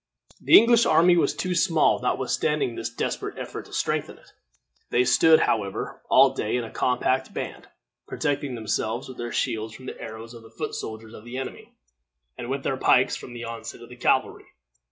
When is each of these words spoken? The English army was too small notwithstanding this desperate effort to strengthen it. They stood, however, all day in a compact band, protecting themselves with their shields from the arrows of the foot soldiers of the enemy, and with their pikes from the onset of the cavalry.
The 0.41 0.57
English 0.57 0.87
army 0.87 1.15
was 1.15 1.35
too 1.35 1.53
small 1.53 1.99
notwithstanding 2.01 2.73
this 2.73 2.89
desperate 2.89 3.37
effort 3.37 3.65
to 3.67 3.71
strengthen 3.73 4.17
it. 4.17 4.31
They 4.89 5.03
stood, 5.03 5.41
however, 5.41 6.01
all 6.09 6.33
day 6.33 6.55
in 6.57 6.63
a 6.63 6.71
compact 6.71 7.35
band, 7.35 7.67
protecting 8.07 8.55
themselves 8.55 9.07
with 9.07 9.19
their 9.19 9.31
shields 9.31 9.75
from 9.75 9.85
the 9.85 10.01
arrows 10.01 10.33
of 10.33 10.41
the 10.41 10.49
foot 10.49 10.73
soldiers 10.73 11.13
of 11.13 11.23
the 11.23 11.37
enemy, 11.37 11.75
and 12.35 12.49
with 12.49 12.63
their 12.63 12.77
pikes 12.77 13.15
from 13.15 13.33
the 13.33 13.43
onset 13.43 13.81
of 13.83 13.89
the 13.89 13.95
cavalry. 13.95 14.45